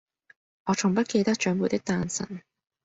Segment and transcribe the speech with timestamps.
[0.65, 2.41] 我從不記得長輩的誕辰